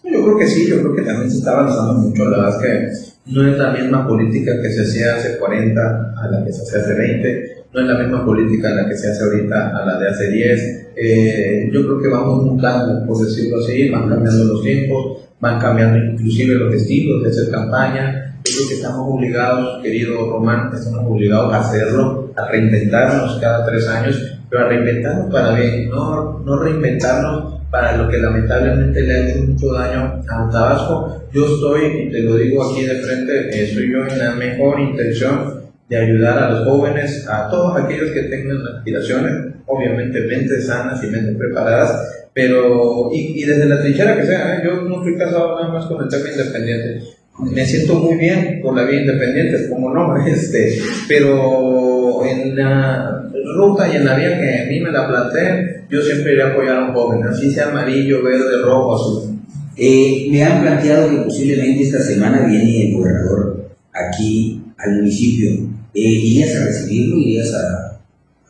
Yo 0.04 0.23
creo 0.23 0.37
que 0.37 0.47
sí, 0.47 0.66
yo 0.68 0.80
creo 0.80 0.94
que 0.94 1.00
también 1.00 1.30
se 1.30 1.38
está 1.38 1.52
avanzando 1.52 1.94
mucho. 1.94 2.26
La 2.26 2.37
verdad 2.37 2.66
es 2.66 3.16
que 3.25 3.33
no 3.33 3.49
es 3.49 3.56
la 3.56 3.73
misma 3.73 4.06
política 4.06 4.61
que 4.61 4.71
se 4.71 4.83
hacía 4.83 5.14
hace 5.14 5.38
40 5.38 5.80
a 6.18 6.28
la 6.30 6.44
que 6.44 6.52
se 6.52 6.61
hace 6.64 6.80
hace 6.80 6.92
20, 6.92 7.64
no 7.73 7.80
es 7.80 7.87
la 7.87 7.99
misma 7.99 8.26
política 8.26 8.75
la 8.75 8.87
que 8.87 8.94
se 8.94 9.11
hace 9.11 9.25
ahorita 9.25 9.71
a 9.71 9.87
la 9.87 9.99
de 10.00 10.09
hace 10.11 10.30
10. 10.33 10.87
Eh, 10.97 11.71
yo 11.73 11.87
creo 11.87 12.02
que 12.02 12.09
vamos 12.09 12.44
mutando, 12.44 13.06
por 13.06 13.26
decirlo 13.26 13.64
así, 13.64 13.88
van 13.88 14.06
cambiando 14.06 14.44
los 14.44 14.62
tiempos, 14.62 15.23
van 15.40 15.59
cambiando 15.59 15.97
inclusive 15.97 16.56
los 16.56 16.75
estilos 16.75 17.23
de 17.23 17.30
hacer 17.30 17.50
campaña. 17.50 18.37
Yo 18.44 18.52
creo 18.54 18.68
que 18.68 18.75
estamos 18.75 19.06
obligados, 19.09 19.83
querido 19.83 20.30
Román, 20.30 20.71
estamos 20.75 21.11
obligados 21.11 21.54
a 21.54 21.61
hacerlo, 21.61 22.30
a 22.37 22.50
reinventarnos 22.50 23.40
cada 23.40 23.64
tres 23.64 23.88
años 23.88 24.35
pero 24.54 24.68
reinventarnos 24.68 25.32
para 25.32 25.52
bien, 25.56 25.90
no, 25.90 26.38
no 26.44 26.62
reinventarnos 26.62 27.54
para 27.73 27.96
lo 27.96 28.08
que 28.08 28.18
lamentablemente 28.18 29.02
le 29.02 29.12
ha 29.12 29.28
hecho 29.28 29.42
mucho 29.42 29.73
daño 29.73 30.23
a 30.28 30.49
Tabasco. 30.49 31.25
Yo 31.32 31.44
estoy, 31.44 32.06
y 32.06 32.12
te 32.12 32.20
lo 32.20 32.37
digo 32.37 32.62
aquí 32.62 32.84
de 32.84 32.94
frente, 32.94 33.49
eh, 33.50 33.75
soy 33.75 33.90
yo 33.90 34.06
en 34.06 34.16
la 34.16 34.37
mejor 34.37 34.78
intención 34.78 35.61
de 35.88 35.96
ayudar 35.96 36.38
a 36.38 36.50
los 36.50 36.68
jóvenes, 36.68 37.26
a 37.28 37.49
todos 37.50 37.82
aquellos 37.82 38.12
que 38.12 38.23
tengan 38.23 38.58
aspiraciones, 38.76 39.32
obviamente 39.66 40.20
mentes 40.20 40.68
sanas 40.68 41.02
y 41.02 41.08
mentes 41.08 41.37
preparadas, 41.37 42.28
pero, 42.32 43.11
y, 43.12 43.42
y 43.42 43.44
desde 43.44 43.66
la 43.66 43.80
trinchera 43.80 44.16
que 44.16 44.26
sea, 44.26 44.58
¿eh? 44.58 44.62
yo 44.64 44.82
no 44.82 44.99
estoy 44.99 45.18
casado 45.18 45.61
nada 45.61 45.73
más 45.73 45.87
con 45.87 46.00
el 46.00 46.08
tema 46.08 46.30
independiente. 46.30 47.02
Me 47.40 47.66
siento 47.66 47.94
muy 47.94 48.16
bien 48.18 48.61
con 48.62 48.76
la 48.76 48.84
vida 48.84 49.00
independiente, 49.00 49.68
como 49.68 49.92
no, 49.92 50.16
este, 50.25 50.78
pero 51.08 52.25
en 52.25 52.54
la 52.54 53.24
ruta 53.54 53.88
y 53.92 53.96
en 53.96 54.04
la 54.04 54.16
vía 54.16 54.38
que 54.38 54.62
a 54.62 54.66
mí 54.66 54.80
me 54.80 54.90
la 54.90 55.08
planteé, 55.08 55.84
yo 55.88 56.00
siempre 56.00 56.34
iré 56.34 56.42
a 56.42 56.49
apoyar 56.49 56.76
a 56.76 56.84
un 56.87 56.92
joven, 56.92 57.23
así 57.25 57.50
sea 57.50 57.68
amarillo, 57.68 58.23
verde, 58.23 58.62
rojo, 58.62 58.94
azul. 58.94 59.38
Eh, 59.76 60.28
me 60.30 60.42
han 60.42 60.62
planteado 60.62 61.11
que 61.11 61.16
posiblemente 61.25 61.82
esta 61.82 62.00
semana 62.00 62.46
viene 62.46 62.88
el 62.88 62.96
gobernador 62.96 63.70
aquí 63.92 64.62
al 64.78 64.96
municipio. 64.96 65.50
Eh, 65.94 66.00
¿Irías 66.00 66.56
a 66.56 66.66
recibirlo? 66.66 67.16
¿Irías 67.18 67.54
a, 67.54 68.00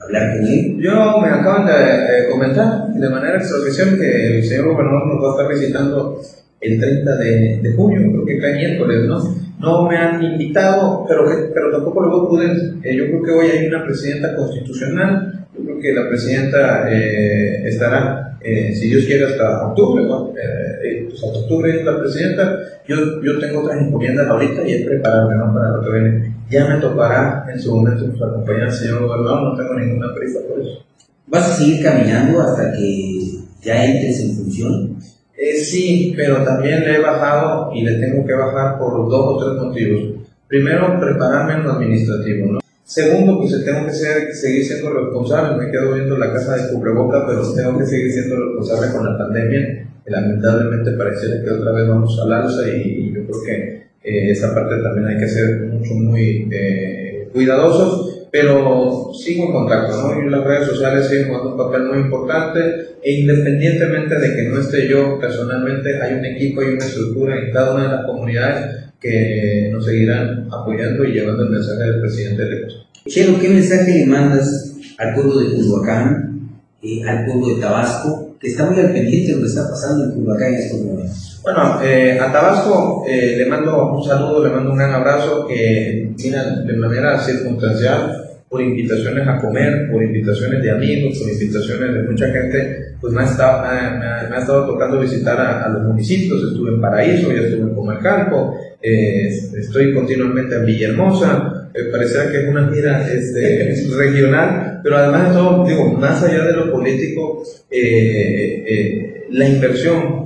hablar 0.05 0.37
con 0.37 0.47
él? 0.47 0.77
Yo 0.81 1.21
me 1.21 1.29
acaban 1.29 1.67
de 1.67 2.31
comentar 2.31 2.89
de 2.89 3.09
manera 3.09 3.39
extraoficial 3.39 3.99
que 3.99 4.39
el 4.39 4.45
señor 4.45 4.73
gobernador 4.73 5.07
nos 5.07 5.25
va 5.25 5.29
a 5.29 5.43
estar 5.43 5.61
visitando 5.61 6.21
el 6.61 6.81
30 6.81 7.17
de, 7.17 7.61
de 7.63 7.73
junio, 7.75 8.01
creo 8.11 8.25
que 8.25 8.39
cae 8.39 8.55
miércoles, 8.55 9.05
¿no? 9.07 9.44
No 9.65 9.89
me 9.89 9.97
han 9.97 10.23
invitado, 10.23 11.07
pero, 11.09 11.25
pero 11.55 11.71
tampoco 11.71 12.03
lo 12.03 12.11
veo 12.11 12.29
prudente. 12.29 12.89
Eh, 12.89 12.97
yo 12.97 13.07
creo 13.07 13.23
que 13.23 13.31
hoy 13.31 13.47
hay 13.47 13.67
una 13.67 13.85
presidenta 13.85 14.37
constitucional, 14.37 15.47
yo 15.57 15.65
creo 15.65 15.81
que 15.81 15.93
la 15.95 16.09
presidenta 16.09 16.93
eh, 16.93 17.67
estará, 17.67 18.37
eh, 18.43 18.75
si 18.75 18.89
Dios 18.89 19.05
quiere, 19.07 19.25
hasta 19.25 19.69
octubre, 19.69 20.05
¿no? 20.05 20.33
pues 20.33 21.25
hasta 21.25 21.39
octubre 21.39 21.71
es 21.71 21.85
la 21.85 21.99
presidenta. 21.99 22.59
Yo, 22.87 23.23
yo 23.23 23.39
tengo 23.39 23.63
otras 23.63 23.81
encomiendas 23.81 24.29
ahorita 24.29 24.69
y 24.69 24.75
es 24.75 24.87
prepararme 24.87 25.37
¿no? 25.37 25.55
para 25.55 25.69
lo 25.71 25.83
que 25.83 25.91
viene. 25.91 26.35
Ya 26.51 26.69
me 26.69 26.81
tocará 26.81 27.47
en 27.51 27.59
su 27.59 27.75
momento 27.75 28.05
pues, 28.11 28.21
acompañar 28.21 28.65
al 28.65 28.73
señor 28.73 29.07
gobernador, 29.07 29.43
no 29.43 29.57
tengo 29.57 29.75
ninguna 29.75 30.15
prisa 30.15 30.41
por 30.47 30.61
eso. 30.61 30.85
¿Vas 31.27 31.51
a 31.51 31.55
seguir 31.55 31.83
caminando 31.83 32.39
hasta 32.43 32.73
que 32.73 33.19
ya 33.63 33.83
entres 33.83 34.21
en 34.21 34.37
función? 34.37 34.97
Eh, 35.37 35.57
sí, 35.57 36.15
pero 36.17 36.45
también 36.45 36.81
le 36.81 36.97
he 36.97 37.01
bajado 37.01 37.73
y 37.75 37.83
le 37.85 37.99
tengo 37.99 38.25
que 38.25 38.35
bajar 38.35 38.79
por 38.79 39.09
dos 39.09 39.27
o 39.27 39.45
tres 39.45 39.63
motivos. 39.63 40.29
Primero, 40.47 41.01
prepararme 41.01 41.55
en 41.55 41.65
lo 41.65 41.73
administrativo. 41.73 42.53
¿no? 42.53 42.61
Segundo, 42.85 43.39
pues 43.39 43.65
tengo 43.65 43.87
que 43.87 43.93
ser, 43.93 44.33
seguir 44.33 44.65
siendo 44.65 44.93
responsable. 44.93 45.65
Me 45.65 45.73
quedo 45.73 45.95
viendo 45.95 46.17
la 46.19 46.33
casa 46.33 46.57
de 46.57 46.73
cubreboca, 46.73 47.27
pero 47.27 47.43
tengo 47.55 47.79
que 47.79 47.87
seguir 47.87 48.13
siendo 48.13 48.37
responsable 48.37 48.93
con 48.93 49.05
la 49.05 49.19
pandemia. 49.19 49.89
Y 50.07 50.11
lamentablemente 50.11 50.93
parece 50.93 51.43
que 51.43 51.51
otra 51.51 51.73
vez 51.73 51.89
vamos 51.89 52.21
al 52.23 52.33
alza 52.33 52.69
y, 52.69 53.13
yo 53.13 53.25
creo 53.25 53.43
que 53.45 53.85
eh, 54.05 54.31
esa 54.31 54.55
parte 54.55 54.77
también 54.83 55.07
hay 55.09 55.19
que 55.19 55.29
ser 55.29 55.63
mucho, 55.63 55.95
muy 55.95 56.49
eh, 56.53 57.29
cuidadosos 57.33 58.24
pero 58.35 59.13
sigo 59.15 59.45
en 59.45 59.53
contacto, 59.53 59.97
¿no? 59.97 60.21
Y 60.21 60.29
las 60.29 60.43
redes 60.43 60.67
sociales 60.67 61.07
siguen 61.07 61.29
jugando 61.29 61.53
un 61.53 61.57
papel 61.57 61.85
muy 61.85 61.99
importante 61.99 62.59
e 63.01 63.21
independientemente 63.21 64.19
de 64.19 64.35
que 64.35 64.49
no 64.49 64.59
esté 64.59 64.89
yo 64.89 65.21
personalmente, 65.21 66.03
hay 66.03 66.15
un 66.15 66.25
equipo 66.25 66.61
y 66.61 66.75
una 66.75 66.85
estructura 66.85 67.39
en 67.39 67.53
cada 67.53 67.75
una 67.75 67.85
de 67.85 67.91
las 67.91 68.07
comunidades 68.07 68.87
que 68.99 69.69
nos 69.71 69.85
seguirán 69.85 70.49
apoyando 70.51 71.05
y 71.05 71.13
llevando 71.13 71.45
el 71.45 71.51
mensaje 71.51 71.85
del 71.85 72.01
presidente 72.01 72.43
electo. 72.43 72.75
Chelo, 73.07 73.39
¿qué 73.39 73.51
mensaje 73.51 74.01
le 74.01 74.07
mandas 74.07 74.79
al 74.99 75.15
pueblo 75.15 75.39
de 75.39 75.55
Culhuacán, 75.55 76.51
eh, 76.83 77.05
al 77.07 77.27
pueblo 77.27 77.55
de 77.55 77.61
Tabasco, 77.61 78.37
que 78.41 78.49
está 78.49 78.69
muy 78.69 78.81
al 78.81 78.93
pendiente 78.93 79.29
de 79.29 79.35
lo 79.35 79.43
que 79.43 79.49
está 79.49 79.71
pasando 79.71 80.07
en 80.07 80.11
Culhuacán 80.11 80.55
en 80.55 80.59
estos 80.61 80.81
momentos? 80.81 81.34
Bueno, 81.45 81.79
eh, 81.83 82.19
a 82.19 82.33
Tabasco 82.33 83.05
eh, 83.07 83.35
le 83.37 83.45
mando 83.45 83.93
un 83.93 84.03
saludo, 84.03 84.43
le 84.43 84.51
mando 84.51 84.71
un 84.71 84.79
gran 84.79 84.95
abrazo, 84.95 85.47
que 85.47 86.11
de 86.17 86.77
manera 86.79 87.19
circunstancial 87.19 88.25
por 88.49 88.63
invitaciones 88.63 89.29
a 89.29 89.39
comer, 89.39 89.91
por 89.91 90.03
invitaciones 90.03 90.63
de 90.63 90.71
amigos, 90.71 91.19
por 91.19 91.31
invitaciones 91.31 91.93
de 91.93 92.03
mucha 92.09 92.29
gente, 92.29 92.95
pues 92.99 93.13
me 93.13 93.23
ha 93.23 93.27
estado, 93.27 93.63
me 93.63 94.35
ha, 94.35 94.39
estado 94.39 94.67
tocando 94.67 95.01
visitar 95.01 95.39
a, 95.39 95.69
los 95.69 95.83
municipios, 95.83 96.43
estuve 96.45 96.71
en 96.71 96.81
Paraíso, 96.81 97.31
ya 97.31 97.43
estuve 97.43 97.69
en 97.69 97.75
Comalcalco, 97.75 98.57
eh, 98.81 99.29
estoy 99.59 99.93
continuamente 99.93 100.55
en 100.55 100.65
Villahermosa, 100.65 101.69
eh, 101.75 101.91
pareciera 101.93 102.31
que 102.31 102.43
es 102.43 102.49
una 102.49 102.73
gira 102.73 103.07
este, 103.13 103.75
regional, 103.99 104.81
pero 104.83 104.97
además 104.97 105.29
de 105.29 105.35
todo, 105.35 105.67
digo, 105.67 105.93
más 105.93 106.23
allá 106.23 106.45
de 106.45 106.53
lo 106.55 106.73
político, 106.73 107.43
eh, 107.71 109.27
la 109.31 109.49
inversión 109.49 110.24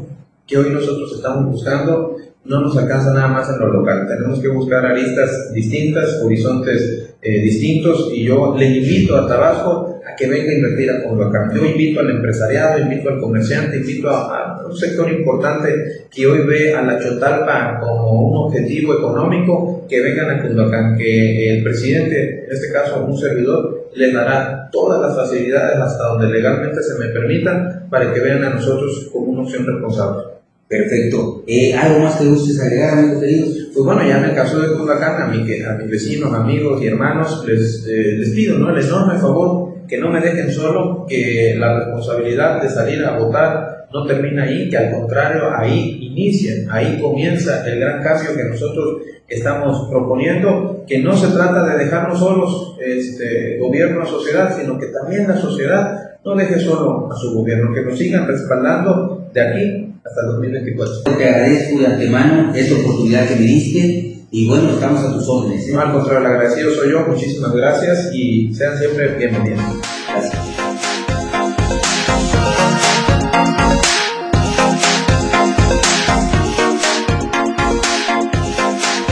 que 0.49 0.57
hoy 0.57 0.71
nosotros 0.71 1.13
estamos 1.15 1.53
buscando 1.53 2.17
no 2.45 2.61
nos 2.61 2.77
alcanza 2.79 3.13
nada 3.13 3.29
más 3.29 3.49
en 3.51 3.59
lo 3.59 3.71
local, 3.71 4.07
tenemos 4.09 4.41
que 4.41 4.49
buscar 4.49 4.85
aristas 4.87 5.53
distintas, 5.53 6.23
horizontes 6.25 7.09
eh, 7.21 7.41
distintos 7.43 8.11
y 8.13 8.25
yo 8.25 8.55
le 8.57 8.65
invito 8.65 9.17
a 9.17 9.27
Tabasco 9.27 10.01
a 10.07 10.17
que 10.17 10.29
venga 10.29 10.51
a 10.51 10.55
invertir 10.55 10.91
a 10.91 11.03
Culhuacán. 11.03 11.51
Yo 11.55 11.67
invito 11.67 12.01
al 12.01 12.11
empresariado, 12.11 12.79
invito 12.79 13.11
al 13.11 13.21
comerciante, 13.21 13.77
invito 13.77 14.09
a, 14.09 14.65
un 14.65 14.77
sector 14.77 15.11
importante 15.11 16.07
que 16.11 16.27
hoy 16.27 16.47
ve 16.47 16.75
a 16.75 16.83
la 16.83 16.99
Chotalpa 16.99 17.81
como 17.81 18.31
un 18.31 18.47
objetivo 18.47 18.95
económico, 18.95 19.85
que 19.89 20.01
vengan 20.01 20.31
a 20.31 20.43
Culhuacán, 20.43 20.97
que 20.97 21.59
el 21.59 21.63
presidente, 21.63 22.45
en 22.47 22.53
este 22.53 22.73
caso 22.73 23.05
un 23.05 23.19
servidor, 23.19 23.91
les 23.95 24.15
dará 24.15 24.71
todas 24.71 25.01
las 25.01 25.17
facilidades 25.17 25.77
hasta 25.77 26.05
donde 26.05 26.29
legalmente 26.29 26.83
se 26.83 26.99
me 26.99 27.09
permitan 27.09 27.89
para 27.91 28.13
que 28.15 28.21
vean 28.21 28.45
a 28.45 28.51
nosotros 28.51 29.11
como 29.13 29.33
una 29.33 29.43
opción 29.43 29.67
responsable. 29.67 30.38
Perfecto. 30.69 31.45
Eh, 31.47 31.75
¿Algo 31.75 32.01
más 32.01 32.17
que 32.17 32.27
gustes 32.27 32.61
agregar, 32.61 32.99
amigos 32.99 33.23
queridos? 33.23 33.49
Pues 33.73 33.87
bueno, 33.87 34.07
ya 34.07 34.19
en 34.19 34.25
el 34.25 34.35
caso 34.35 34.61
de 34.61 34.77
Culhuacán, 34.77 35.23
a, 35.23 35.27
mi, 35.29 35.39
a 35.63 35.73
mis 35.79 35.91
vecinos, 35.91 36.33
amigos 36.35 36.83
y 36.83 36.89
hermanos, 36.89 37.43
les, 37.47 37.87
eh, 37.89 38.17
les 38.19 38.31
pido 38.31 38.59
¿no? 38.59 38.77
el 38.77 38.85
enorme 38.85 39.19
favor 39.19 39.69
que 39.89 39.97
no 39.97 40.11
me 40.11 40.21
dejen 40.21 40.51
solo, 40.51 41.07
que 41.09 41.57
la 41.59 41.79
responsabilidad 41.79 42.61
de 42.61 42.69
salir 42.69 43.03
a 43.03 43.19
votar 43.19 43.87
no 43.91 44.05
termina 44.05 44.43
ahí, 44.43 44.69
que 44.69 44.77
al 44.77 44.93
contrario, 44.93 45.45
ahí 45.57 45.99
inicia, 46.03 46.53
ahí 46.71 47.01
comienza 47.01 47.67
el 47.67 47.81
gran 47.81 48.03
cambio 48.03 48.37
que 48.37 48.45
nosotros 48.45 48.99
estamos 49.27 49.89
proponiendo, 49.89 50.85
que 50.87 50.99
no 50.99 51.17
se 51.17 51.29
trata 51.29 51.65
de 51.65 51.85
dejarnos 51.85 52.19
solos, 52.19 52.77
este, 52.85 53.57
gobierno, 53.59 54.05
sociedad, 54.05 54.55
sino 54.55 54.79
que 54.79 54.89
también 54.89 55.27
la 55.27 55.37
sociedad 55.39 56.19
no 56.23 56.37
deje 56.37 56.59
solo 56.59 57.11
a 57.11 57.17
su 57.17 57.35
gobierno, 57.35 57.73
que 57.73 57.83
nos 57.83 57.97
sigan 57.97 58.27
respaldando 58.27 59.31
de 59.33 59.41
aquí 59.41 59.88
hasta 60.09 60.23
2024. 60.23 61.03
Te 61.17 61.25
agradezco 61.25 61.79
de 61.79 61.87
antemano 61.87 62.55
esta 62.55 62.75
oportunidad 62.77 63.29
que 63.29 63.37
me 63.37 63.43
diste 63.43 64.19
y 64.31 64.49
bueno, 64.49 64.71
estamos 64.71 65.01
a 65.05 65.13
tus 65.13 65.29
órdenes. 65.29 65.69
¿eh? 65.69 65.73
No, 65.73 65.81
al 65.81 65.93
contrario, 65.93 66.21
el 66.21 66.35
agradecido 66.35 66.75
soy 66.75 66.91
yo, 66.91 67.07
muchísimas 67.07 67.53
gracias 67.53 68.11
y 68.13 68.55
sean 68.55 68.79
siempre 68.79 69.17
bienvenidos. 69.17 69.88